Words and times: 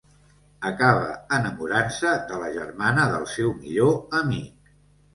Acaba 0.69 1.11
enamorant-se 1.37 2.15
de 2.33 2.41
la 2.47 2.51
germana 2.59 3.07
del 3.15 3.31
seu 3.37 3.57
millor 3.63 3.99
amic. 4.25 4.79